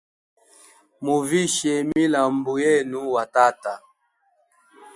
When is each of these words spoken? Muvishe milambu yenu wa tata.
Muvishe 1.03 1.73
milambu 1.89 2.53
yenu 2.63 2.99
wa 3.13 3.23
tata. 3.35 3.73